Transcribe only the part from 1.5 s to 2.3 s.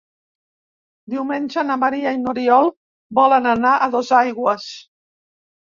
na Maria i